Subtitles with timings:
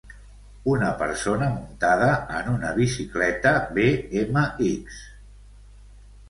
[0.71, 2.07] Una persona muntada
[2.37, 4.99] en una bicicleta bmx